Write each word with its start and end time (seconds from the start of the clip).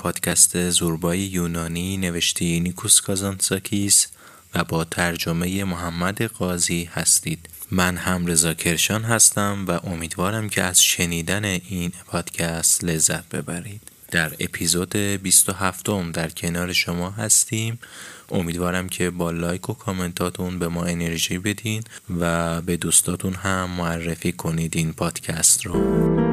پادکست 0.00 0.70
زوربای 0.70 1.18
یونانی 1.18 1.96
نوشته 1.96 2.60
نیکوس 2.60 3.00
کازانساکیس 3.00 4.06
و 4.54 4.64
با 4.64 4.84
ترجمه 4.84 5.64
محمد 5.64 6.22
قاضی 6.22 6.84
هستید. 6.92 7.48
من 7.70 7.96
هم 7.96 8.26
رضا 8.26 8.54
کرشان 8.54 9.02
هستم 9.02 9.64
و 9.68 9.86
امیدوارم 9.86 10.48
که 10.48 10.62
از 10.62 10.82
شنیدن 10.82 11.44
این 11.44 11.92
پادکست 12.06 12.84
لذت 12.84 13.28
ببرید. 13.28 13.80
در 14.10 14.32
اپیزود 14.40 14.96
27 14.96 15.88
م 15.88 16.12
در 16.12 16.28
کنار 16.28 16.72
شما 16.72 17.10
هستیم. 17.10 17.78
امیدوارم 18.30 18.88
که 18.88 19.10
با 19.10 19.30
لایک 19.30 19.70
و 19.70 19.74
کامنتاتون 19.74 20.58
به 20.58 20.68
ما 20.68 20.84
انرژی 20.84 21.38
بدین 21.38 21.82
و 22.20 22.60
به 22.62 22.76
دوستاتون 22.76 23.34
هم 23.34 23.70
معرفی 23.70 24.32
کنید 24.32 24.76
این 24.76 24.92
پادکست 24.92 25.66
رو. 25.66 26.29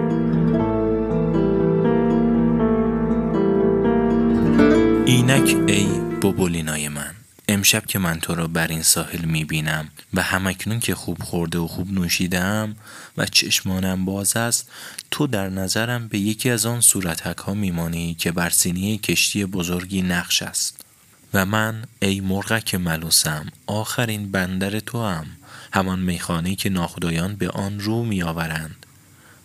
اینک 5.07 5.55
ای 5.67 5.85
بوبولینای 6.21 6.89
من 6.89 7.15
امشب 7.47 7.85
که 7.85 7.99
من 7.99 8.19
تو 8.19 8.35
را 8.35 8.47
بر 8.47 8.67
این 8.67 8.81
ساحل 8.81 9.25
می‌بینم 9.25 9.89
و 10.13 10.21
همکنون 10.21 10.79
که 10.79 10.95
خوب 10.95 11.23
خورده 11.23 11.57
و 11.57 11.67
خوب 11.67 11.91
نوشیدم 11.91 12.75
و 13.17 13.25
چشمانم 13.25 14.05
باز 14.05 14.37
است 14.37 14.69
تو 15.11 15.27
در 15.27 15.49
نظرم 15.49 16.07
به 16.07 16.19
یکی 16.19 16.49
از 16.49 16.65
آن 16.65 16.81
صورتک 16.81 17.37
ها 17.37 17.53
میمانی 17.53 18.13
که 18.13 18.31
بر 18.31 18.49
سینه 18.49 18.97
کشتی 18.97 19.45
بزرگی 19.45 20.01
نقش 20.01 20.41
است. 20.41 20.85
و 21.33 21.45
من 21.45 21.83
ای 21.99 22.19
مرغک 22.21 22.75
ملوسم 22.75 23.45
آخرین 23.67 24.31
بندر 24.31 24.79
تو 24.79 25.05
هم 25.05 25.25
همان 25.73 25.99
میخانه 25.99 26.55
که 26.55 26.69
ناخدایان 26.69 27.35
به 27.35 27.49
آن 27.49 27.79
رو 27.79 28.03
میآورند 28.03 28.85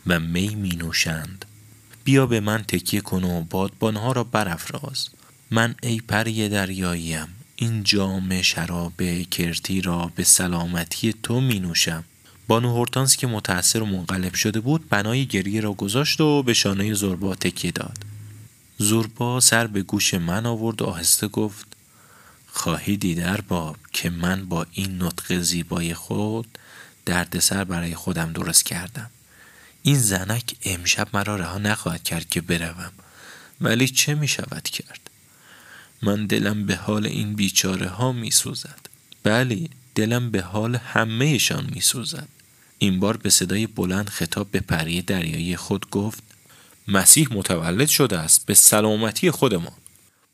و 0.07 0.21
می 0.21 0.55
می 0.55 0.77
نوشند 0.77 1.45
بیا 2.05 2.27
به 2.27 2.41
من 2.41 2.63
تکیه 2.63 3.01
کن 3.01 3.25
و 3.25 3.41
بادبانها 3.41 4.13
را 4.13 4.25
برافراز. 4.25 5.09
من 5.55 5.75
ای 5.83 6.01
پری 6.01 6.49
دریاییم 6.49 7.27
این 7.57 7.83
جام 7.83 8.43
شراب 8.43 9.03
کرتی 9.31 9.81
را 9.81 10.13
به 10.17 10.25
سلامتی 10.25 11.15
تو 11.23 11.41
می 11.41 11.61
نوشم. 11.61 12.05
بانو 12.49 12.71
هورتانس 12.71 13.17
که 13.17 13.27
متأثر 13.27 13.83
و 13.83 13.87
منقلب 13.87 14.35
شده 14.35 14.61
بود 14.61 14.89
بنای 14.89 15.27
گریه 15.27 15.61
را 15.61 15.73
گذاشت 15.73 16.21
و 16.21 16.43
به 16.43 16.55
شانه 16.55 16.95
زربا 16.95 17.35
تکیه 17.35 17.71
داد. 17.71 17.99
زربا 18.79 19.41
سر 19.41 19.67
به 19.67 19.83
گوش 19.83 20.15
من 20.15 20.47
آورد 20.47 20.83
و 20.83 20.85
آهسته 20.85 21.29
گفت 21.29 21.67
خواهی 22.53 22.97
دیدر 22.97 23.41
باب 23.41 23.77
که 23.93 24.11
من 24.11 24.45
با 24.45 24.67
این 24.73 25.03
نطق 25.03 25.39
زیبای 25.39 25.95
خود 25.95 26.59
دردسر 27.07 27.65
برای 27.65 27.95
خودم 27.95 28.33
درست 28.33 28.65
کردم. 28.65 29.11
این 29.83 29.99
زنک 29.99 30.55
امشب 30.65 31.09
مرا 31.15 31.37
رها 31.37 31.59
نخواهد 31.59 32.03
کرد 32.03 32.29
که 32.29 32.41
بروم. 32.41 32.93
ولی 33.61 33.89
چه 33.89 34.15
می 34.15 34.29
شود 34.29 34.63
کرد؟ 34.63 35.02
من 36.03 36.27
دلم 36.27 36.67
به 36.67 36.77
حال 36.77 37.07
این 37.07 37.35
بیچاره 37.35 37.89
ها 37.89 38.13
می 38.13 38.31
سوزد 38.31 38.81
بله 39.23 39.69
دلم 39.95 40.31
به 40.31 40.43
حال 40.43 40.77
همهشان 40.77 41.71
می 41.75 41.81
سوزد 41.81 42.29
این 42.79 43.01
بار 43.01 43.17
به 43.17 43.31
صدای 43.31 43.67
بلند 43.67 44.09
خطاب 44.09 44.51
به 44.51 44.61
پری 44.61 45.03
دریایی 45.03 45.57
خود 45.57 45.91
گفت 45.91 46.23
مسیح 46.89 47.29
متولد 47.31 47.89
شده 47.89 48.19
است 48.19 48.47
به 48.47 48.55
سلامتی 48.55 49.31
خودمان. 49.31 49.73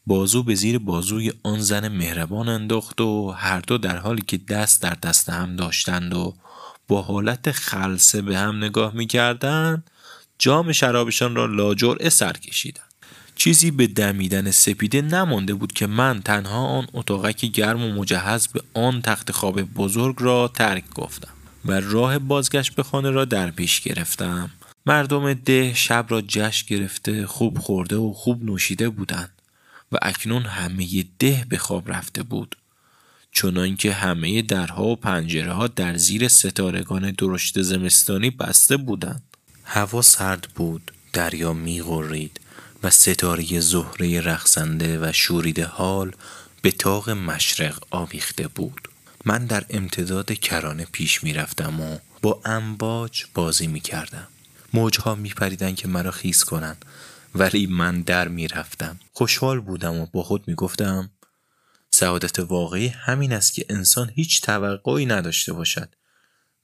بازو 0.06 0.42
به 0.42 0.54
زیر 0.54 0.78
بازوی 0.78 1.32
آن 1.42 1.60
زن 1.60 1.88
مهربان 1.88 2.48
انداخت 2.48 3.00
و 3.00 3.30
هر 3.30 3.60
دو 3.60 3.78
در 3.78 3.96
حالی 3.96 4.22
که 4.22 4.36
دست 4.36 4.82
در 4.82 4.94
دست 4.94 5.28
هم 5.28 5.56
داشتند 5.56 6.14
و 6.14 6.34
با 6.88 7.02
حالت 7.02 7.52
خلصه 7.52 8.22
به 8.22 8.38
هم 8.38 8.64
نگاه 8.64 8.94
می 8.94 9.06
کردند 9.06 9.90
جام 10.38 10.72
شرابشان 10.72 11.34
را 11.34 11.46
لاجرعه 11.46 12.08
سر 12.08 12.32
کشیدند. 12.32 12.87
چیزی 13.38 13.70
به 13.70 13.86
دمیدن 13.86 14.50
سپیده 14.50 15.02
نمانده 15.02 15.54
بود 15.54 15.72
که 15.72 15.86
من 15.86 16.22
تنها 16.22 16.66
آن 16.66 16.86
اتاقک 16.92 17.44
گرم 17.44 17.84
و 17.84 17.92
مجهز 17.92 18.48
به 18.48 18.62
آن 18.74 19.02
تخت 19.02 19.32
خواب 19.32 19.62
بزرگ 19.62 20.16
را 20.18 20.48
ترک 20.48 20.84
گفتم 20.94 21.32
و 21.64 21.80
راه 21.80 22.18
بازگشت 22.18 22.74
به 22.74 22.82
خانه 22.82 23.10
را 23.10 23.24
در 23.24 23.50
پیش 23.50 23.80
گرفتم. 23.80 24.50
مردم 24.86 25.34
ده 25.34 25.74
شب 25.74 26.06
را 26.08 26.20
جشن 26.20 26.66
گرفته 26.68 27.26
خوب 27.26 27.58
خورده 27.58 27.96
و 27.96 28.12
خوب 28.12 28.44
نوشیده 28.44 28.88
بودند 28.88 29.32
و 29.92 29.96
اکنون 30.02 30.42
همه 30.42 31.04
ده 31.18 31.46
به 31.48 31.58
خواب 31.58 31.92
رفته 31.92 32.22
بود. 32.22 32.56
چنانکه 33.32 33.92
همه 33.92 34.42
درها 34.42 34.84
و 34.84 34.96
پنجره 34.96 35.52
ها 35.52 35.66
در 35.66 35.96
زیر 35.96 36.28
ستارگان 36.28 37.10
درشت 37.10 37.62
زمستانی 37.62 38.30
بسته 38.30 38.76
بودند. 38.76 39.22
هوا 39.64 40.02
سرد 40.02 40.48
بود 40.54 40.92
دریا 41.12 41.52
میغرید. 41.52 42.40
و 42.82 42.90
ستاره 42.90 43.60
زهره 43.60 44.20
رقصنده 44.20 44.98
و 44.98 45.12
شوریده 45.12 45.64
حال 45.64 46.12
به 46.62 46.70
تاق 46.70 47.10
مشرق 47.10 47.82
آویخته 47.90 48.48
بود. 48.48 48.88
من 49.24 49.46
در 49.46 49.64
امتداد 49.70 50.32
کرانه 50.32 50.84
پیش 50.92 51.24
می‌رفتم 51.24 51.80
و 51.80 51.98
با 52.22 52.40
امواج 52.44 53.24
بازی 53.34 53.66
می 53.66 53.80
کردم 53.80 54.28
موجها 54.72 55.14
می 55.14 55.28
پریدن 55.28 55.74
که 55.74 55.88
مرا 55.88 56.10
خیز 56.10 56.44
کنند 56.44 56.84
ولی 57.34 57.66
من 57.66 58.00
در 58.00 58.28
می‌رفتم. 58.28 58.98
خوشحال 59.12 59.60
بودم 59.60 59.94
و 59.94 60.06
با 60.06 60.22
خود 60.22 60.48
می 60.48 60.54
گفتم 60.54 61.10
سعادت 61.90 62.38
واقعی 62.38 62.88
همین 62.88 63.32
است 63.32 63.54
که 63.54 63.66
انسان 63.68 64.10
هیچ 64.14 64.42
توقعی 64.42 65.06
نداشته 65.06 65.52
باشد 65.52 65.94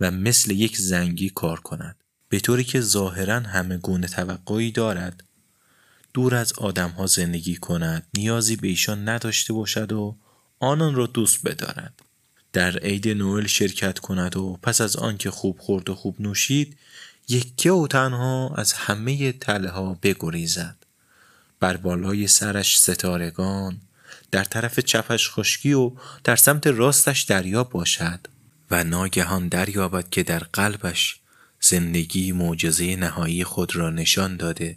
و 0.01 0.11
مثل 0.11 0.51
یک 0.51 0.77
زنگی 0.77 1.31
کار 1.31 1.61
کند. 1.61 1.97
به 2.29 2.41
طوری 2.41 2.65
که 2.65 2.81
ظاهرا 2.81 3.41
همه 3.41 3.77
گونه 3.77 4.07
توقعی 4.07 4.73
دارد 4.73 5.25
دور 6.15 6.35
از 6.35 6.53
آدمها 6.53 7.07
زندگی 7.07 7.57
کند 7.57 8.07
نیازی 8.15 8.57
به 8.57 8.69
ایشان 8.69 9.09
نداشته 9.09 9.53
باشد 9.53 9.93
و 9.93 10.17
آنان 10.61 10.95
را 10.95 11.07
دوست 11.07 11.43
بدارد. 11.45 12.03
در 12.53 12.79
عید 12.79 13.09
نوئل 13.09 13.47
شرکت 13.47 13.99
کند 13.99 14.37
و 14.37 14.59
پس 14.63 14.81
از 14.81 14.97
آنکه 14.97 15.31
خوب 15.31 15.59
خورد 15.59 15.91
و 15.91 15.95
خوب 15.95 16.21
نوشید 16.21 16.77
یکه 17.29 17.73
و 17.73 17.87
تنها 17.87 18.55
از 18.57 18.73
همه 18.73 19.33
تله 19.33 19.71
ها 19.71 19.99
بگریزد. 20.03 20.77
بر 21.61 21.77
بالای 21.77 22.27
سرش 22.27 22.79
ستارگان 22.79 23.81
در 24.31 24.45
طرف 24.45 24.81
چپش 24.81 25.31
خشکی 25.31 25.73
و 25.73 25.93
در 26.25 26.37
سمت 26.37 26.67
راستش 26.67 27.23
دریا 27.23 27.65
باشد 27.65 28.21
و 28.71 28.85
ناگهان 28.85 29.49
دریابد 29.49 30.11
که 30.11 30.23
در 30.23 30.39
قلبش 30.39 31.21
زندگی 31.61 32.33
معجزه 32.33 32.97
نهایی 32.97 33.45
خود 33.45 33.77
را 33.77 33.91
نشان 33.91 34.37
داده. 34.37 34.77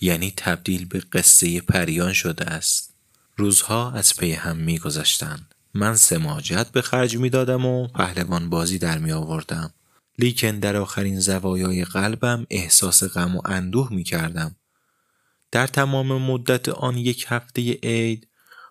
یعنی 0.00 0.32
تبدیل 0.36 0.84
به 0.84 0.98
قصه 1.12 1.60
پریان 1.60 2.12
شده 2.12 2.44
است 2.44 2.94
روزها 3.36 3.92
از 3.92 4.16
پی 4.16 4.32
هم 4.32 4.56
میگذشتند 4.56 5.54
من 5.74 5.96
سماجت 5.96 6.66
به 6.72 6.82
خرج 6.82 7.16
می‌دادم 7.16 7.66
و 7.66 7.86
پهلوان 7.86 8.50
بازی 8.50 8.78
در 8.78 8.98
می 8.98 9.12
آوردم 9.12 9.74
لیکن 10.18 10.58
در 10.58 10.76
آخرین 10.76 11.20
زوایای 11.20 11.84
قلبم 11.84 12.46
احساس 12.50 13.04
غم 13.04 13.36
و 13.36 13.40
اندوه 13.44 13.92
می 13.92 14.04
کردم. 14.04 14.56
در 15.50 15.66
تمام 15.66 16.22
مدت 16.22 16.68
آن 16.68 16.98
یک 16.98 17.24
هفته 17.28 17.72
عید 17.82 18.28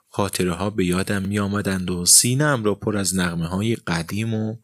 خاطره 0.10 0.54
ها 0.54 0.70
به 0.70 0.86
یادم 0.86 1.22
می 1.22 1.40
آمدند 1.40 1.90
و 1.92 2.06
سینم 2.06 2.64
را 2.64 2.76
پر 2.76 2.98
از 2.98 3.16
نغمه 3.16 3.48
های 3.48 3.76
قدیم 3.76 4.34
و 4.34 4.56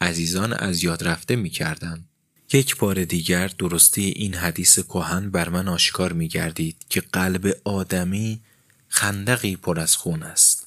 عزیزان 0.00 0.52
از 0.52 0.84
یاد 0.84 1.08
رفته 1.08 1.36
می 1.36 1.50
کردند. 1.50 2.08
یک 2.54 2.76
بار 2.76 3.04
دیگر 3.04 3.46
درستی 3.46 4.04
این 4.04 4.34
حدیث 4.34 4.78
کهن 4.78 5.30
بر 5.30 5.48
من 5.48 5.68
آشکار 5.68 6.12
می 6.12 6.28
گردید 6.28 6.76
که 6.88 7.00
قلب 7.00 7.56
آدمی 7.64 8.40
خندقی 8.88 9.56
پر 9.56 9.80
از 9.80 9.96
خون 9.96 10.22
است. 10.22 10.66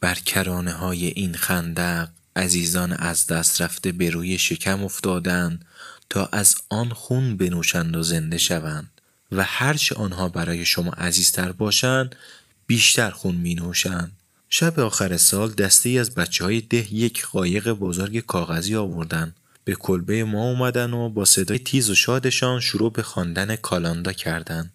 بر 0.00 0.14
کرانه 0.14 0.72
های 0.72 1.06
این 1.06 1.34
خندق 1.34 2.08
عزیزان 2.36 2.92
از 2.92 3.26
دست 3.26 3.62
رفته 3.62 3.92
به 3.92 4.10
روی 4.10 4.38
شکم 4.38 4.84
افتادند 4.84 5.64
تا 6.08 6.26
از 6.26 6.54
آن 6.68 6.88
خون 6.88 7.36
بنوشند 7.36 7.96
و 7.96 8.02
زنده 8.02 8.38
شوند 8.38 8.90
و 9.32 9.42
هرچه 9.42 9.94
آنها 9.94 10.28
برای 10.28 10.64
شما 10.64 10.90
عزیزتر 10.90 11.52
باشند 11.52 12.16
بیشتر 12.66 13.10
خون 13.10 13.34
می 13.34 13.54
نوشند. 13.54 14.12
شب 14.48 14.80
آخر 14.80 15.16
سال 15.16 15.50
دسته 15.50 15.90
از 15.90 16.14
بچه 16.14 16.44
های 16.44 16.60
ده 16.60 16.94
یک 16.94 17.26
قایق 17.26 17.72
بزرگ 17.72 18.20
کاغذی 18.20 18.76
آوردن 18.76 19.34
به 19.64 19.74
کلبه 19.74 20.24
ما 20.24 20.50
اومدن 20.50 20.92
و 20.92 21.08
با 21.08 21.24
صدای 21.24 21.58
تیز 21.58 21.90
و 21.90 21.94
شادشان 21.94 22.60
شروع 22.60 22.92
به 22.92 23.02
خواندن 23.02 23.56
کالاندا 23.56 24.12
کردند. 24.12 24.72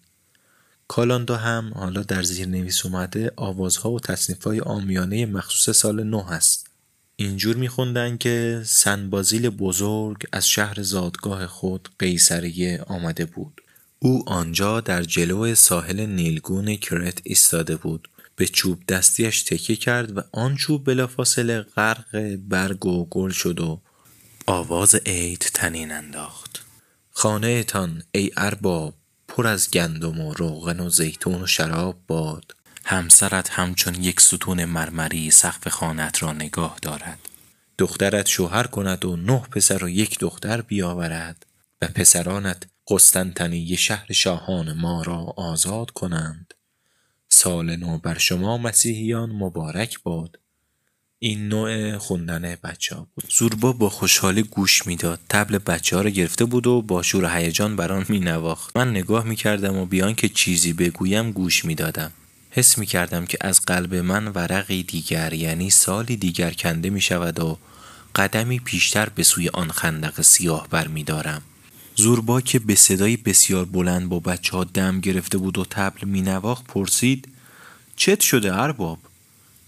کالاندا 0.88 1.36
هم 1.36 1.72
حالا 1.74 2.02
در 2.02 2.22
زیر 2.22 2.48
نویس 2.48 2.86
اومده 2.86 3.32
آوازها 3.36 3.90
و 3.90 4.00
تصنیفهای 4.00 4.60
آمیانه 4.60 5.26
مخصوص 5.26 5.76
سال 5.76 6.02
نو 6.02 6.22
هست. 6.22 6.66
اینجور 7.16 7.56
میخوندن 7.56 8.16
که 8.16 8.62
سنبازیل 8.64 9.48
بزرگ 9.48 10.26
از 10.32 10.48
شهر 10.48 10.82
زادگاه 10.82 11.46
خود 11.46 11.88
قیصریه 11.98 12.82
آمده 12.86 13.24
بود. 13.24 13.60
او 13.98 14.28
آنجا 14.28 14.80
در 14.80 15.02
جلو 15.02 15.54
ساحل 15.54 16.00
نیلگون 16.00 16.76
کرت 16.76 17.20
ایستاده 17.24 17.76
بود. 17.76 18.08
به 18.36 18.46
چوب 18.46 18.86
دستیش 18.88 19.42
تکیه 19.42 19.76
کرد 19.76 20.16
و 20.16 20.20
آن 20.32 20.56
چوب 20.56 20.84
بلافاصله 20.84 21.62
غرق 21.62 22.36
برگ 22.36 22.86
و 22.86 23.04
گل 23.04 23.30
شد 23.30 23.60
و 23.60 23.80
آواز 24.48 24.94
عید 24.94 25.50
تنین 25.54 25.92
انداخت. 25.92 26.64
خانه 27.10 27.64
تان 27.64 28.02
ای 28.12 28.30
ارباب 28.36 28.94
پر 29.28 29.46
از 29.46 29.70
گندم 29.70 30.20
و 30.20 30.34
روغن 30.34 30.80
و 30.80 30.90
زیتون 30.90 31.42
و 31.42 31.46
شراب 31.46 31.96
باد. 32.06 32.56
همسرت 32.84 33.50
همچون 33.50 33.94
یک 33.94 34.20
ستون 34.20 34.64
مرمری 34.64 35.30
سقف 35.30 35.68
خانت 35.68 36.22
را 36.22 36.32
نگاه 36.32 36.76
دارد. 36.82 37.18
دخترت 37.78 38.26
شوهر 38.26 38.66
کند 38.66 39.04
و 39.04 39.16
نه 39.16 39.38
پسر 39.38 39.84
و 39.84 39.88
یک 39.88 40.18
دختر 40.18 40.60
بیاورد 40.60 41.46
و 41.82 41.88
پسرانت 41.88 42.62
قسطنطنیه 42.88 43.76
شهر 43.76 44.12
شاهان 44.12 44.72
ما 44.72 45.02
را 45.02 45.34
آزاد 45.36 45.90
کنند. 45.90 46.54
سال 47.28 47.76
نو 47.76 47.98
بر 47.98 48.18
شما 48.18 48.58
مسیحیان 48.58 49.30
مبارک 49.30 50.02
باد. 50.02 50.38
این 51.18 51.48
نوع 51.48 51.98
خوندن 51.98 52.56
بچه 52.64 52.94
ها 52.94 53.06
بود 53.14 53.32
زوربا 53.38 53.72
با 53.72 53.88
خوشحالی 53.88 54.42
گوش 54.42 54.86
می‌داد 54.86 55.20
تبل 55.28 55.58
بچه 55.58 55.96
ها 55.96 56.02
رو 56.02 56.10
گرفته 56.10 56.44
بود 56.44 56.66
و 56.66 56.82
با 56.82 57.02
شور 57.02 57.36
هیجان 57.38 57.76
بران 57.76 58.06
می 58.08 58.20
نواخت 58.20 58.76
من 58.76 58.90
نگاه 58.90 59.24
می 59.24 59.36
کردم 59.36 59.76
و 59.76 59.86
بیان 59.86 60.14
که 60.14 60.28
چیزی 60.28 60.72
بگویم 60.72 61.32
گوش 61.32 61.64
می 61.64 61.74
دادم 61.74 62.12
حس 62.50 62.78
می 62.78 62.86
کردم 62.86 63.26
که 63.26 63.38
از 63.40 63.60
قلب 63.60 63.94
من 63.94 64.28
ورقی 64.28 64.82
دیگر 64.82 65.32
یعنی 65.32 65.70
سالی 65.70 66.16
دیگر 66.16 66.50
کنده 66.50 66.90
می 66.90 67.00
شود 67.00 67.40
و 67.40 67.58
قدمی 68.14 68.58
پیشتر 68.58 69.08
به 69.08 69.22
سوی 69.22 69.48
آن 69.48 69.70
خندق 69.70 70.20
سیاه 70.22 70.68
بر 70.70 70.88
می 70.88 71.04
دارم. 71.04 71.42
زوربا 71.94 72.40
که 72.40 72.58
به 72.58 72.74
صدای 72.74 73.16
بسیار 73.16 73.64
بلند 73.64 74.08
با 74.08 74.20
بچه 74.20 74.56
ها 74.56 74.64
دم 74.64 75.00
گرفته 75.00 75.38
بود 75.38 75.58
و 75.58 75.64
تبل 75.70 76.08
می 76.08 76.22
نواخت 76.22 76.64
پرسید 76.64 77.28
چت 77.96 78.20
شده 78.20 78.54
ارباب؟ 78.54 78.98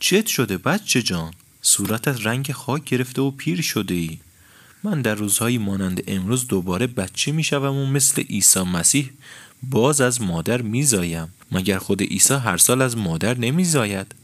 چت 0.00 0.26
شده 0.26 0.58
بچه 0.58 1.02
جان؟ 1.02 1.32
صورتت 1.62 2.26
رنگ 2.26 2.52
خاک 2.52 2.84
گرفته 2.84 3.22
و 3.22 3.30
پیر 3.30 3.62
شده 3.62 3.94
ای 3.94 4.18
من 4.84 5.02
در 5.02 5.14
روزهایی 5.14 5.58
مانند 5.58 6.02
امروز 6.06 6.48
دوباره 6.48 6.86
بچه 6.86 7.32
می 7.32 7.44
شوم 7.44 7.76
و 7.76 7.86
مثل 7.86 8.22
عیسی 8.22 8.62
مسیح 8.62 9.10
باز 9.62 10.00
از 10.00 10.22
مادر 10.22 10.62
می 10.62 10.82
زایم. 10.82 11.28
مگر 11.52 11.78
خود 11.78 12.02
عیسی 12.02 12.34
هر 12.34 12.56
سال 12.56 12.82
از 12.82 12.96
مادر 12.96 13.38
نمی 13.38 13.64
زاید 13.64 14.14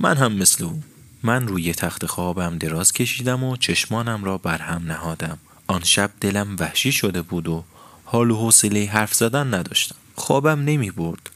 من 0.00 0.16
هم 0.16 0.32
مثل 0.32 0.64
او. 0.64 0.82
من 1.22 1.48
روی 1.48 1.74
تخت 1.74 2.06
خوابم 2.06 2.58
دراز 2.58 2.92
کشیدم 2.92 3.44
و 3.44 3.56
چشمانم 3.56 4.24
را 4.24 4.38
بر 4.38 4.58
هم 4.58 4.82
نهادم. 4.86 5.38
آن 5.66 5.84
شب 5.84 6.10
دلم 6.20 6.56
وحشی 6.58 6.92
شده 6.92 7.22
بود 7.22 7.48
و 7.48 7.64
حال 8.04 8.30
و 8.30 8.36
حوصله 8.36 8.86
حرف 8.86 9.14
زدن 9.14 9.54
نداشتم. 9.54 9.96
خوابم 10.14 10.60
نمی 10.60 10.90
برد 10.90 11.30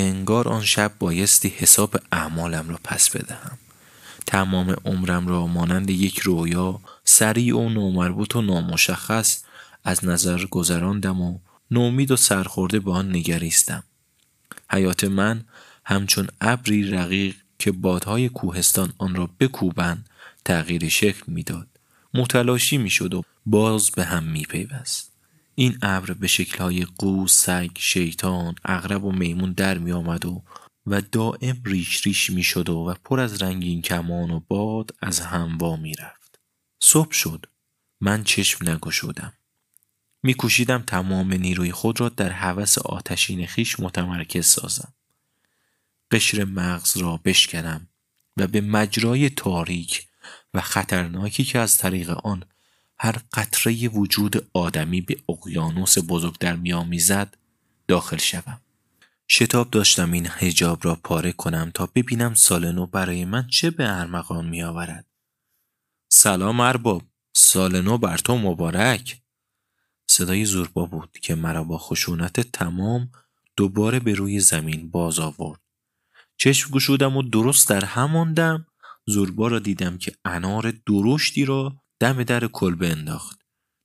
انگار 0.00 0.48
آن 0.48 0.64
شب 0.64 0.92
بایستی 0.98 1.48
حساب 1.48 1.96
اعمالم 2.12 2.68
را 2.68 2.78
پس 2.84 3.10
بدهم. 3.10 3.58
تمام 4.26 4.76
عمرم 4.84 5.28
را 5.28 5.46
مانند 5.46 5.90
یک 5.90 6.18
رویا 6.18 6.80
سریع 7.04 7.56
و 7.56 7.68
نامربوط 7.68 8.36
و 8.36 8.42
نامشخص 8.42 9.42
از 9.84 10.04
نظر 10.04 10.44
گذراندم 10.44 11.20
و 11.20 11.38
نومید 11.70 12.10
و 12.10 12.16
سرخورده 12.16 12.80
به 12.80 12.92
آن 12.92 13.16
نگریستم. 13.16 13.84
حیات 14.70 15.04
من 15.04 15.44
همچون 15.84 16.26
ابری 16.40 16.90
رقیق 16.90 17.36
که 17.58 17.72
بادهای 17.72 18.28
کوهستان 18.28 18.92
آن 18.98 19.14
را 19.14 19.30
بکوبند 19.40 20.08
تغییر 20.44 20.88
شکل 20.88 21.22
می‌داد. 21.26 21.66
متلاشی 22.14 22.78
می‌شد 22.78 23.14
و 23.14 23.22
باز 23.46 23.90
به 23.90 24.04
هم 24.04 24.24
میپیوست. 24.24 25.15
این 25.58 25.78
ابر 25.82 26.12
به 26.12 26.26
شکلهای 26.26 26.84
قوس 26.84 27.44
سگ 27.44 27.70
شیطان 27.78 28.54
اغرب 28.64 29.04
و 29.04 29.12
میمون 29.12 29.52
در 29.52 29.78
میآمد 29.78 30.24
و 30.24 30.42
و 30.86 31.00
دائم 31.00 31.62
ریش 31.64 32.06
ریش 32.06 32.30
می 32.30 32.42
شد 32.42 32.68
و, 32.68 32.74
و 32.74 32.94
پر 33.04 33.20
از 33.20 33.42
رنگین 33.42 33.82
کمان 33.82 34.30
و 34.30 34.40
باد 34.48 34.94
از 35.02 35.20
هم 35.20 35.80
می 35.80 35.94
رفت. 35.94 36.40
صبح 36.80 37.12
شد. 37.12 37.46
من 38.00 38.24
چشم 38.24 38.68
نگشودم. 38.68 39.32
میکوشیدم 40.22 40.82
تمام 40.82 41.32
نیروی 41.32 41.72
خود 41.72 42.00
را 42.00 42.08
در 42.08 42.30
هوس 42.30 42.78
آتشین 42.78 43.46
خیش 43.46 43.80
متمرکز 43.80 44.46
سازم. 44.46 44.92
قشر 46.10 46.44
مغز 46.44 46.96
را 46.96 47.20
بشکنم 47.24 47.88
و 48.36 48.46
به 48.46 48.60
مجرای 48.60 49.30
تاریک 49.30 50.08
و 50.54 50.60
خطرناکی 50.60 51.44
که 51.44 51.58
از 51.58 51.76
طریق 51.76 52.10
آن 52.10 52.44
هر 52.98 53.16
قطره 53.32 53.88
وجود 53.88 54.50
آدمی 54.52 55.00
به 55.00 55.16
اقیانوس 55.28 55.94
بزرگ 56.08 56.38
در 56.38 56.56
میآمیزد 56.56 57.36
داخل 57.88 58.16
شوم. 58.16 58.60
شتاب 59.28 59.70
داشتم 59.70 60.12
این 60.12 60.26
حجاب 60.26 60.78
را 60.82 60.94
پاره 60.94 61.32
کنم 61.32 61.70
تا 61.74 61.86
ببینم 61.94 62.34
سال 62.34 62.72
نو 62.72 62.86
برای 62.86 63.24
من 63.24 63.46
چه 63.46 63.70
به 63.70 63.98
ارمغان 63.98 64.46
می 64.46 64.62
آورد. 64.62 65.06
سلام 66.08 66.60
ارباب 66.60 67.02
سال 67.36 67.80
نو 67.80 67.98
بر 67.98 68.18
تو 68.18 68.38
مبارک 68.38 69.20
صدای 70.06 70.44
زوربا 70.44 70.86
بود 70.86 71.18
که 71.22 71.34
مرا 71.34 71.64
با 71.64 71.78
خشونت 71.78 72.40
تمام 72.40 73.10
دوباره 73.56 74.00
به 74.00 74.14
روی 74.14 74.40
زمین 74.40 74.90
باز 74.90 75.18
آورد 75.18 75.60
چشم 76.36 76.70
گشودم 76.70 77.16
و 77.16 77.22
درست 77.22 77.68
در 77.68 77.84
همان 77.84 78.34
دم 78.34 78.66
زوربا 79.06 79.48
را 79.48 79.58
دیدم 79.58 79.98
که 79.98 80.12
انار 80.24 80.72
درشتی 80.86 81.44
را 81.44 81.76
دم 82.00 82.22
در 82.22 82.46
کلبه 82.46 82.90
انداخت 82.90 83.40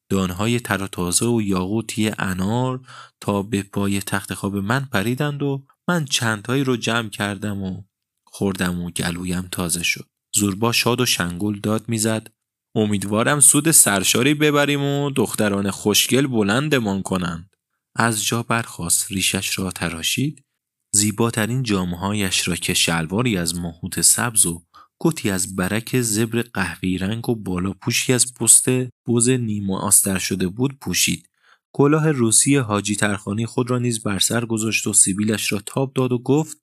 دانهای 0.10 0.60
تر 0.60 0.84
و 0.84 0.88
تازه 0.88 1.25
و 1.25 1.42
یاقوتی 1.42 2.12
انار 2.19 2.81
تا 3.22 3.44
به 3.44 3.63
پای 3.63 4.00
تخت 4.00 4.34
خواب 4.34 4.56
من 4.56 4.86
پریدند 4.86 5.44
و 5.44 5.66
من 5.88 6.06
چندهایی 6.06 6.63
رو 6.63 6.78
جمع 6.78 7.10
کردم 7.10 7.63
و 7.63 7.84
خوردم 8.25 8.81
و 8.81 8.90
گلویم 8.90 9.48
تازه 9.52 9.84
شد. 9.84 10.10
زوربا 10.36 10.72
شاد 10.72 11.02
و 11.02 11.06
شنگول 11.06 11.60
داد 11.60 11.90
می‌زد 11.90 12.28
امیدوارم 12.75 13.40
سود 13.40 13.72
سرشاری 13.72 14.34
ببریم 14.34 14.84
و 14.84 15.10
دختران 15.10 15.72
خوشگل 15.72 16.28
بلندمان 16.28 17.02
کنند. 17.02 17.50
از 17.96 18.25
جا 18.25 18.44
برخواست 18.44 19.12
ریشش 19.12 19.60
را 19.60 19.72
تراشید 19.72 20.46
زیباترین 20.94 21.63
جامهایش 21.63 22.48
را 22.48 22.56
که 22.56 22.74
شلواری 22.74 23.38
از 23.38 23.56
مهوت 23.56 24.02
سبز 24.02 24.46
و 24.46 24.63
کتی 25.03 25.30
از 25.30 25.56
برک 25.56 26.01
زبر 26.01 26.42
قهوه‌ای 26.42 26.98
رنگ 26.98 27.30
و 27.30 27.36
بالا 27.36 27.74
پوشی 27.74 28.13
از 28.13 28.33
پست 28.33 28.69
بز 29.07 29.30
نیمه 29.30 29.77
آستر 29.77 30.18
شده 30.18 30.48
بود 30.48 30.80
پوشید. 30.80 31.30
کلاه 31.74 32.12
روسی 32.12 32.56
حاجی 32.56 32.95
ترخانی 32.95 33.45
خود 33.45 33.69
را 33.69 33.80
نیز 33.80 34.03
بر 34.03 34.19
سر 34.19 34.45
گذاشت 34.45 34.88
و 34.88 34.94
سیبیلش 34.94 35.51
را 35.51 35.59
تاب 35.65 35.94
داد 35.94 36.12
و 36.12 36.18
گفت 36.18 36.57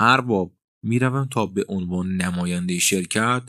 ارباب 0.00 0.56
می‌روم 0.82 1.28
تا 1.30 1.46
به 1.46 1.64
عنوان 1.68 2.16
نماینده 2.16 2.78
شرکت 2.78 3.42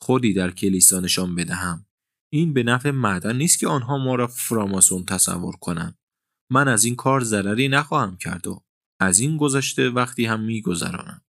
خودی 0.00 0.32
در 0.32 0.50
کلیسا 0.50 1.00
نشان 1.00 1.34
بدهم. 1.34 1.86
این 2.32 2.52
به 2.52 2.62
نفع 2.62 2.90
معدن 2.90 3.36
نیست 3.36 3.58
که 3.58 3.68
آنها 3.68 3.98
ما 3.98 4.14
را 4.14 4.26
فراماسون 4.26 5.04
تصور 5.04 5.56
کنند. 5.56 5.98
من 6.50 6.68
از 6.68 6.84
این 6.84 6.96
کار 6.96 7.24
ضرری 7.24 7.68
نخواهم 7.68 8.16
کرد 8.16 8.46
و 8.46 8.64
از 9.00 9.20
این 9.20 9.36
گذشته 9.36 9.90
وقتی 9.90 10.24
هم 10.26 10.40
میگذرانم. 10.40 11.23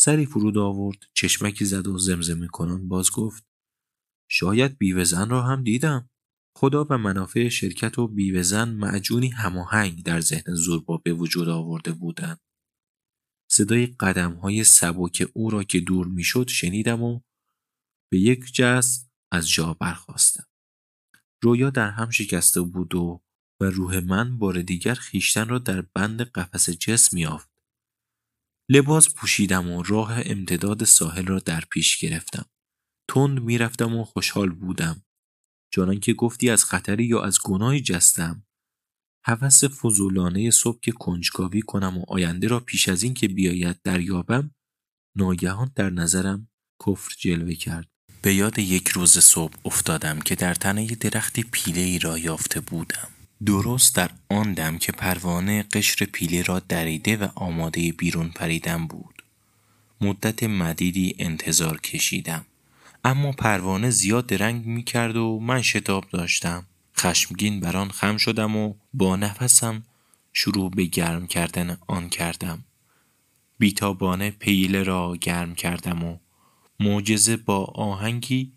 سری 0.00 0.26
فرود 0.26 0.58
آورد 0.58 0.98
چشمکی 1.14 1.64
زد 1.64 1.86
و 1.86 1.98
زمزمه 1.98 2.46
کنان 2.46 2.88
باز 2.88 3.10
گفت 3.10 3.46
شاید 4.30 4.78
بیوهزن 4.78 5.30
را 5.30 5.42
هم 5.42 5.64
دیدم. 5.64 6.10
خدا 6.56 6.86
و 6.90 6.98
منافع 6.98 7.48
شرکت 7.48 7.98
و 7.98 8.08
بیوهزن 8.08 8.68
معجونی 8.68 9.28
هماهنگ 9.28 10.02
در 10.02 10.20
ذهن 10.20 10.54
زوربا 10.54 10.96
به 10.96 11.12
وجود 11.12 11.48
آورده 11.48 11.92
بودند. 11.92 12.40
صدای 13.50 13.86
قدم 13.86 14.32
های 14.32 14.64
سبک 14.64 15.28
او 15.34 15.50
را 15.50 15.62
که 15.62 15.80
دور 15.80 16.06
می‌شد 16.06 16.48
شنیدم 16.48 17.02
و 17.02 17.20
به 18.12 18.18
یک 18.18 18.44
جست 18.54 19.10
از 19.32 19.50
جا 19.50 19.74
برخواستم 19.74 20.46
رویا 21.42 21.70
در 21.70 21.90
هم 21.90 22.10
شکسته 22.10 22.60
بود 22.60 22.94
و 22.94 23.22
و 23.60 23.64
روح 23.64 23.98
من 23.98 24.38
بار 24.38 24.62
دیگر 24.62 24.94
خیشتن 24.94 25.48
را 25.48 25.58
در 25.58 25.80
بند 25.80 26.20
قفس 26.20 26.70
جسم 26.70 27.16
یافت. 27.16 27.57
لباس 28.70 29.14
پوشیدم 29.14 29.70
و 29.70 29.82
راه 29.82 30.12
امتداد 30.24 30.84
ساحل 30.84 31.26
را 31.26 31.38
در 31.38 31.64
پیش 31.70 31.98
گرفتم. 31.98 32.44
تند 33.10 33.40
می‌رفتم 33.40 33.96
و 33.96 34.04
خوشحال 34.04 34.50
بودم. 34.50 35.02
چنان 35.74 36.00
که 36.00 36.14
گفتی 36.14 36.50
از 36.50 36.64
خطری 36.64 37.04
یا 37.04 37.22
از 37.22 37.38
گناهی 37.44 37.80
جستم. 37.80 38.46
هوس 39.24 39.64
فضولانه 39.64 40.50
صبح 40.50 40.80
که 40.80 40.92
کنجکاوی 40.92 41.62
کنم 41.62 41.98
و 41.98 42.04
آینده 42.08 42.48
را 42.48 42.60
پیش 42.60 42.88
از 42.88 43.02
این 43.02 43.14
که 43.14 43.28
بیاید 43.28 43.82
دریابم 43.82 44.54
ناگهان 45.16 45.72
در 45.74 45.90
نظرم 45.90 46.48
کفر 46.86 47.14
جلوه 47.18 47.54
کرد. 47.54 47.88
به 48.22 48.34
یاد 48.34 48.58
یک 48.58 48.88
روز 48.88 49.18
صبح 49.18 49.54
افتادم 49.64 50.20
که 50.20 50.34
در 50.34 50.54
تنه 50.54 50.86
درختی 50.86 51.42
پیله 51.42 51.80
ای 51.80 51.98
را 51.98 52.18
یافته 52.18 52.60
بودم. 52.60 53.17
درست 53.46 53.96
در 53.96 54.10
آن 54.30 54.52
دم 54.52 54.78
که 54.78 54.92
پروانه 54.92 55.62
قشر 55.62 56.04
پیله 56.04 56.42
را 56.42 56.58
دریده 56.58 57.16
و 57.16 57.28
آماده 57.34 57.92
بیرون 57.92 58.28
پریدن 58.28 58.86
بود. 58.86 59.22
مدت 60.00 60.42
مدیدی 60.42 61.14
انتظار 61.18 61.80
کشیدم. 61.80 62.46
اما 63.04 63.32
پروانه 63.32 63.90
زیاد 63.90 64.26
درنگ 64.26 64.66
می 64.66 64.82
کرد 64.82 65.16
و 65.16 65.40
من 65.40 65.62
شتاب 65.62 66.04
داشتم. 66.10 66.66
خشمگین 66.98 67.60
بر 67.60 67.76
آن 67.76 67.90
خم 67.90 68.16
شدم 68.16 68.56
و 68.56 68.74
با 68.94 69.16
نفسم 69.16 69.82
شروع 70.32 70.70
به 70.70 70.84
گرم 70.84 71.26
کردن 71.26 71.76
آن 71.86 72.08
کردم. 72.08 72.64
بیتابانه 73.58 74.30
پیله 74.30 74.82
را 74.82 75.16
گرم 75.20 75.54
کردم 75.54 76.04
و 76.04 76.18
معجزه 76.80 77.36
با 77.36 77.64
آهنگی 77.64 78.52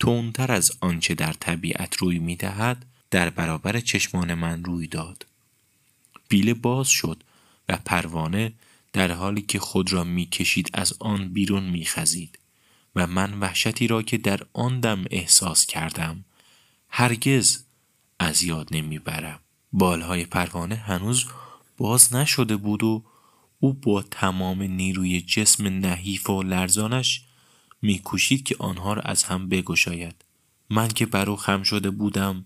تندتر 0.00 0.52
از 0.52 0.72
آنچه 0.80 1.14
در 1.14 1.32
طبیعت 1.32 1.96
روی 1.96 2.18
می 2.18 2.36
دهد 2.36 2.86
در 3.10 3.30
برابر 3.30 3.80
چشمان 3.80 4.34
من 4.34 4.64
روی 4.64 4.86
داد. 4.86 5.26
بیله 6.28 6.54
باز 6.54 6.88
شد 6.88 7.22
و 7.68 7.78
پروانه 7.84 8.52
در 8.92 9.12
حالی 9.12 9.42
که 9.42 9.58
خود 9.58 9.92
را 9.92 10.04
می‌کشید 10.04 10.70
از 10.72 10.94
آن 10.98 11.28
بیرون 11.28 11.62
میخزید 11.62 12.38
و 12.96 13.06
من 13.06 13.40
وحشتی 13.40 13.86
را 13.86 14.02
که 14.02 14.18
در 14.18 14.40
آن 14.52 14.80
دم 14.80 15.04
احساس 15.10 15.66
کردم 15.66 16.24
هرگز 16.88 17.64
از 18.18 18.42
یاد 18.42 18.68
نمی‌برم 18.70 19.40
بالهای 19.72 20.24
پروانه 20.24 20.74
هنوز 20.74 21.24
باز 21.76 22.14
نشده 22.14 22.56
بود 22.56 22.82
و 22.82 23.02
او 23.60 23.72
با 23.72 24.02
تمام 24.02 24.62
نیروی 24.62 25.20
جسم 25.20 25.66
نحیف 25.66 26.30
و 26.30 26.42
لرزانش 26.42 27.22
میکوشید 27.82 28.44
که 28.44 28.56
آنها 28.58 28.92
را 28.92 29.02
از 29.02 29.22
هم 29.24 29.48
بگشاید 29.48 30.14
من 30.70 30.88
که 30.88 31.06
برو 31.06 31.36
خم 31.36 31.62
شده 31.62 31.90
بودم 31.90 32.44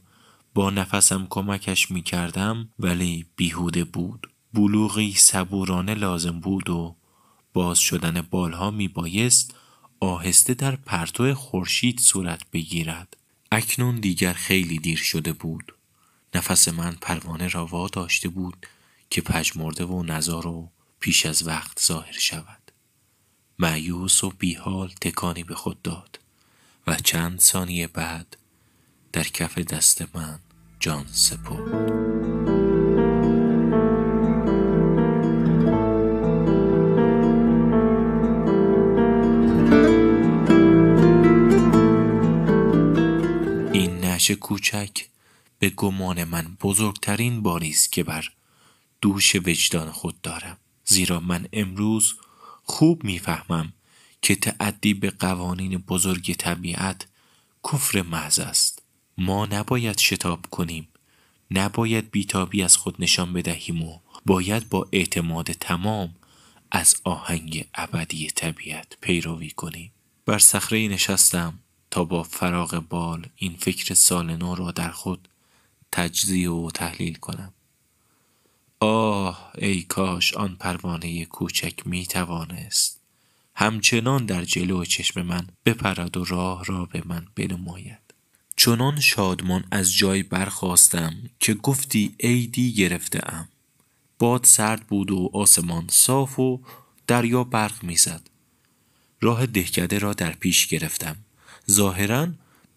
با 0.54 0.70
نفسم 0.70 1.26
کمکش 1.30 1.90
می‌کردم 1.90 2.68
ولی 2.78 3.26
بیهوده 3.36 3.84
بود. 3.84 4.30
بلوغی 4.52 5.14
صبورانه 5.14 5.94
لازم 5.94 6.40
بود 6.40 6.70
و 6.70 6.96
باز 7.52 7.78
شدن 7.78 8.20
بالها 8.20 8.70
میبایست 8.70 9.54
آهسته 10.00 10.54
در 10.54 10.76
پرتو 10.76 11.34
خورشید 11.34 12.00
صورت 12.00 12.50
بگیرد. 12.52 13.16
اکنون 13.52 14.00
دیگر 14.00 14.32
خیلی 14.32 14.78
دیر 14.78 14.98
شده 14.98 15.32
بود. 15.32 15.74
نفس 16.34 16.68
من 16.68 16.96
پروانه 17.00 17.48
را 17.48 17.66
وا 17.66 17.88
داشته 17.88 18.28
بود 18.28 18.66
که 19.10 19.20
پژمرده 19.20 19.84
و 19.84 20.02
نزار 20.02 20.46
و 20.46 20.70
پیش 21.00 21.26
از 21.26 21.46
وقت 21.46 21.80
ظاهر 21.80 22.18
شود. 22.18 22.70
معیوس 23.58 24.24
و 24.24 24.30
بیحال 24.38 24.92
تکانی 25.00 25.44
به 25.44 25.54
خود 25.54 25.82
داد 25.82 26.20
و 26.86 26.96
چند 26.96 27.40
ثانیه 27.40 27.86
بعد 27.86 28.36
در 29.12 29.24
کف 29.24 29.58
دست 29.58 30.16
من 30.16 30.38
جان 30.84 31.06
سپرد 31.12 31.74
این 43.72 44.04
نش 44.04 44.30
کوچک 44.30 45.06
به 45.58 45.70
گمان 45.70 46.24
من 46.24 46.56
بزرگترین 46.60 47.42
باری 47.42 47.70
است 47.70 47.92
که 47.92 48.04
بر 48.04 48.28
دوش 49.00 49.34
وجدان 49.34 49.90
خود 49.90 50.20
دارم. 50.20 50.56
زیرا 50.84 51.20
من 51.20 51.48
امروز 51.52 52.14
خوب 52.64 53.04
می‌فهمم 53.04 53.72
که 54.22 54.34
تعدی 54.34 54.94
به 54.94 55.10
قوانین 55.10 55.78
بزرگ 55.78 56.34
طبیعت 56.34 57.06
کفر 57.72 58.02
محض 58.02 58.38
است. 58.38 58.73
ما 59.18 59.46
نباید 59.46 59.98
شتاب 59.98 60.46
کنیم. 60.50 60.88
نباید 61.50 62.10
بیتابی 62.10 62.62
از 62.62 62.76
خود 62.76 62.96
نشان 62.98 63.32
بدهیم 63.32 63.82
و 63.82 63.98
باید 64.26 64.68
با 64.68 64.88
اعتماد 64.92 65.52
تمام 65.52 66.14
از 66.70 66.96
آهنگ 67.04 67.68
ابدی 67.74 68.26
طبیعت 68.26 68.96
پیروی 69.00 69.50
کنیم. 69.50 69.92
بر 70.26 70.38
صخره 70.38 70.88
نشستم 70.88 71.58
تا 71.90 72.04
با 72.04 72.22
فراغ 72.22 72.84
بال 72.88 73.26
این 73.36 73.56
فکر 73.60 73.94
سال 73.94 74.36
نو 74.36 74.54
را 74.54 74.70
در 74.70 74.90
خود 74.90 75.28
تجزیه 75.92 76.50
و 76.50 76.70
تحلیل 76.74 77.14
کنم. 77.14 77.52
آه 78.80 79.50
ای 79.58 79.82
کاش 79.82 80.34
آن 80.34 80.56
پروانه 80.56 81.24
کوچک 81.24 81.86
می 81.86 82.06
توانست 82.06 83.00
همچنان 83.54 84.26
در 84.26 84.44
جلو 84.44 84.84
چشم 84.84 85.22
من 85.22 85.46
بپرد 85.66 86.16
و 86.16 86.24
راه 86.24 86.64
را 86.64 86.84
به 86.84 87.02
من 87.06 87.26
بنماید. 87.36 88.03
چنان 88.64 89.00
شادمان 89.00 89.64
از 89.70 89.94
جای 89.94 90.22
برخواستم 90.22 91.14
که 91.40 91.54
گفتی 91.54 92.14
عیدی 92.20 92.72
گرفته 92.72 93.20
ام 93.32 93.48
باد 94.18 94.44
سرد 94.44 94.86
بود 94.86 95.10
و 95.10 95.30
آسمان 95.32 95.86
صاف 95.90 96.38
و 96.38 96.60
دریا 97.06 97.44
برق 97.44 97.84
می‌زد. 97.84 98.30
راه 99.20 99.46
دهکده 99.46 99.98
را 99.98 100.12
در 100.12 100.32
پیش 100.32 100.66
گرفتم. 100.66 101.16
ظاهرا 101.70 102.28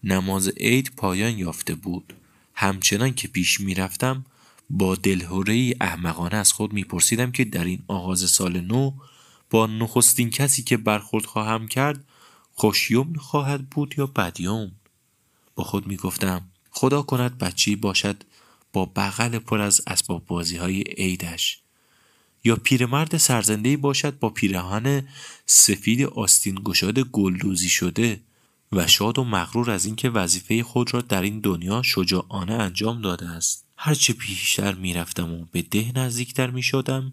نماز 0.04 0.48
عید 0.48 0.92
پایان 0.96 1.38
یافته 1.38 1.74
بود. 1.74 2.14
همچنان 2.54 3.14
که 3.14 3.28
پیش 3.28 3.60
می‌رفتم 3.60 4.24
با 4.70 4.94
دلهوره 4.94 5.74
احمقانه 5.80 6.36
از 6.36 6.52
خود 6.52 6.72
میپرسیدم 6.72 7.32
که 7.32 7.44
در 7.44 7.64
این 7.64 7.82
آغاز 7.88 8.30
سال 8.30 8.60
نو 8.60 8.92
با 9.50 9.66
نخستین 9.66 10.30
کسی 10.30 10.62
که 10.62 10.76
برخورد 10.76 11.24
خواهم 11.24 11.68
کرد 11.68 12.04
خوشیوم 12.52 13.12
خواهد 13.12 13.70
بود 13.70 13.94
یا 13.98 14.06
بدیوم؟ 14.06 14.72
با 15.58 15.64
خود 15.64 15.86
می‌گفتم 15.86 16.42
خدا 16.70 17.02
کند 17.02 17.38
بچی 17.38 17.76
باشد 17.76 18.24
با 18.72 18.84
بغل 18.84 19.38
پر 19.38 19.60
از 19.60 19.82
اسباب 19.86 20.26
بازی 20.26 20.56
های 20.56 20.80
عیدش. 20.82 21.58
یا 22.44 22.56
پیرمرد 22.56 23.16
سرزنده 23.16 23.76
باشد 23.76 24.18
با 24.18 24.30
پیراهن 24.30 25.08
سفید 25.46 26.02
آستین 26.02 26.60
گشاد 26.64 26.98
گلدوزی 26.98 27.68
شده 27.68 28.20
و 28.72 28.86
شاد 28.86 29.18
و 29.18 29.24
مغرور 29.24 29.70
از 29.70 29.84
اینکه 29.84 30.10
وظیفه 30.10 30.62
خود 30.62 30.94
را 30.94 31.00
در 31.00 31.22
این 31.22 31.40
دنیا 31.40 31.82
شجاعانه 31.82 32.52
انجام 32.52 33.00
داده 33.02 33.28
است. 33.28 33.64
هرچه 33.76 34.12
پیشتر 34.12 34.74
می‌رفتم 34.74 35.32
و 35.32 35.44
به 35.52 35.62
ده 35.62 35.92
نزدیکتر 35.94 36.50
می 36.50 36.62
شدم 36.62 37.12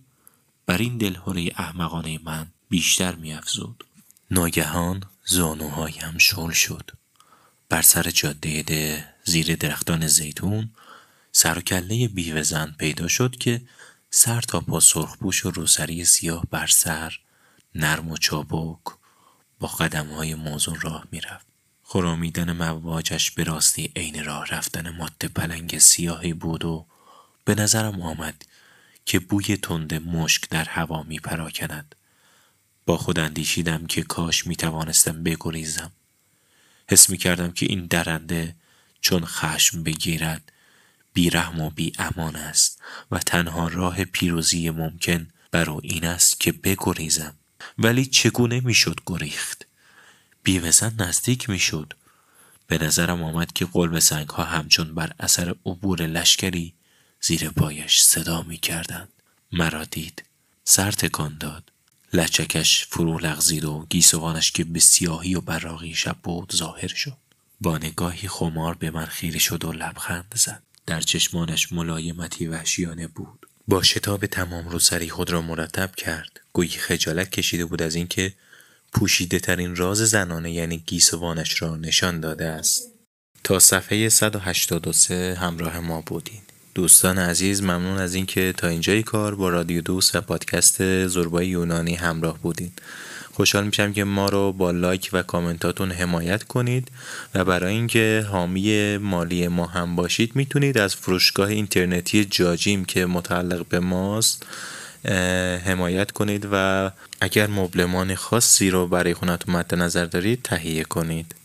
بر 0.65 0.77
این 0.77 0.97
دلهوره 0.97 1.51
احمقانه 1.55 2.19
من 2.23 2.47
بیشتر 2.69 3.15
میافزود. 3.15 3.85
ناگهان 4.31 5.03
زانوهایم 5.25 6.17
شل 6.17 6.51
شد. 6.51 6.91
بر 7.69 7.81
سر 7.81 8.11
جاده 8.11 8.61
ده 8.61 9.13
زیر 9.23 9.55
درختان 9.55 10.07
زیتون 10.07 10.69
سر 11.31 11.57
و 11.57 11.61
کله 11.61 12.07
بیوه 12.07 12.65
پیدا 12.65 13.07
شد 13.07 13.35
که 13.35 13.61
سر 14.09 14.41
تا 14.41 14.59
پا 14.59 14.79
سرخپوش 14.79 15.45
و 15.45 15.51
روسری 15.51 16.05
سیاه 16.05 16.45
بر 16.51 16.67
سر 16.67 17.19
نرم 17.75 18.11
و 18.11 18.17
چابک 18.17 18.79
با 19.59 19.67
قدم 19.67 20.07
های 20.07 20.35
موزون 20.35 20.79
راه 20.81 21.07
می‌رفت 21.11 21.45
خرامیدن 21.83 22.51
مواجش 22.51 23.31
به 23.31 23.43
راستی 23.43 23.91
عین 23.95 24.25
راه 24.25 24.45
رفتن 24.45 24.89
مات 24.89 25.25
پلنگ 25.25 25.77
سیاهی 25.79 26.33
بود 26.33 26.65
و 26.65 26.85
به 27.45 27.55
نظرم 27.55 28.01
آمد 28.01 28.45
که 29.05 29.19
بوی 29.19 29.57
تند 29.57 29.93
مشک 29.93 30.49
در 30.49 30.63
هوا 30.63 31.03
می 31.03 31.19
پراکند. 31.19 31.95
با 32.85 32.97
خود 32.97 33.19
اندیشیدم 33.19 33.85
که 33.85 34.01
کاش 34.03 34.47
می 34.47 34.55
توانستم 34.55 35.23
بگریزم. 35.23 35.91
حس 36.89 37.09
می 37.09 37.17
کردم 37.17 37.51
که 37.51 37.65
این 37.65 37.85
درنده 37.85 38.55
چون 39.01 39.25
خشم 39.25 39.83
بگیرد 39.83 40.51
بیرحم 41.13 41.61
و 41.61 41.69
بی 41.69 41.93
امان 41.99 42.35
است 42.35 42.81
و 43.11 43.19
تنها 43.19 43.67
راه 43.67 44.05
پیروزی 44.05 44.69
ممکن 44.69 45.27
برو 45.51 45.81
این 45.83 46.05
است 46.05 46.39
که 46.39 46.51
بگریزم. 46.51 47.35
ولی 47.77 48.05
چگونه 48.05 48.59
می‌شد 48.59 48.99
گریخت؟ 49.05 49.65
بیوزن 50.43 50.95
نزدیک 50.99 51.49
می‌شد. 51.49 51.93
به 52.67 52.77
نظرم 52.77 53.23
آمد 53.23 53.53
که 53.53 53.65
قلب 53.65 53.99
سنگ 53.99 54.29
ها 54.29 54.43
همچون 54.43 54.95
بر 54.95 55.11
اثر 55.19 55.55
عبور 55.65 56.01
لشکری 56.01 56.73
زیر 57.21 57.49
پایش 57.49 58.01
صدا 58.01 58.41
می 58.41 58.57
کردن. 58.57 59.07
مرا 59.51 59.83
دید. 59.83 60.23
سر 60.63 60.91
تکان 60.91 61.37
داد. 61.37 61.71
لچکش 62.15 62.85
فرو 62.89 63.19
لغزید 63.19 63.65
و 63.65 63.85
گیسوانش 63.89 64.51
که 64.51 64.63
به 64.63 64.79
سیاهی 64.79 65.35
و 65.35 65.41
براغی 65.41 65.93
شب 65.93 66.15
بود 66.23 66.55
ظاهر 66.55 66.87
شد. 66.87 67.17
با 67.61 67.77
نگاهی 67.77 68.27
خمار 68.27 68.75
به 68.75 68.91
من 68.91 69.05
خیره 69.05 69.39
شد 69.39 69.65
و 69.65 69.71
لبخند 69.71 70.33
زد. 70.35 70.63
در 70.85 71.01
چشمانش 71.01 71.73
ملایمتی 71.73 72.47
وحشیانه 72.47 73.07
بود. 73.07 73.45
با 73.67 73.83
شتاب 73.83 74.25
تمام 74.25 74.69
رو 74.69 74.79
سری 74.79 75.09
خود 75.09 75.29
را 75.29 75.41
مرتب 75.41 75.95
کرد. 75.95 76.39
گویی 76.53 76.69
خجالت 76.69 77.29
کشیده 77.29 77.65
بود 77.65 77.81
از 77.81 77.95
اینکه 77.95 78.33
پوشیده 78.93 79.39
ترین 79.39 79.75
راز 79.75 79.97
زنانه 79.97 80.51
یعنی 80.51 80.77
گیسوانش 80.77 81.61
را 81.61 81.75
نشان 81.75 82.19
داده 82.19 82.45
است. 82.45 82.83
تا 83.43 83.59
صفحه 83.59 84.09
183 84.09 85.37
همراه 85.39 85.79
ما 85.79 86.01
بودین. 86.01 86.41
دوستان 86.75 87.17
عزیز 87.19 87.63
ممنون 87.63 87.97
از 87.97 88.13
اینکه 88.13 88.53
تا 88.57 88.67
اینجای 88.67 89.03
کار 89.03 89.35
با 89.35 89.49
رادیو 89.49 89.81
دوست 89.81 90.15
و 90.15 90.21
پادکست 90.21 91.07
زربای 91.07 91.47
یونانی 91.47 91.95
همراه 91.95 92.39
بودین. 92.39 92.71
خوشحال 93.33 93.65
میشم 93.65 93.93
که 93.93 94.03
ما 94.03 94.29
رو 94.29 94.51
با 94.51 94.71
لایک 94.71 95.09
و 95.13 95.21
کامنتاتون 95.21 95.91
حمایت 95.91 96.43
کنید 96.43 96.91
و 97.35 97.45
برای 97.45 97.73
اینکه 97.73 98.25
حامی 98.31 98.97
مالی 98.97 99.47
ما 99.47 99.65
هم 99.65 99.95
باشید 99.95 100.35
می‌تونید 100.35 100.77
از 100.77 100.95
فروشگاه 100.95 101.47
اینترنتی 101.47 102.25
جاجیم 102.25 102.85
که 102.85 103.05
متعلق 103.05 103.65
به 103.67 103.79
ماست 103.79 104.45
حمایت 105.65 106.11
کنید 106.11 106.47
و 106.51 106.91
اگر 107.21 107.47
مبلمان 107.47 108.15
خاصی 108.15 108.69
رو 108.69 108.87
برای 108.87 109.13
خونتون 109.13 109.55
مد 109.55 109.75
نظر 109.75 110.05
دارید 110.05 110.41
تهیه 110.43 110.83
کنید. 110.83 111.35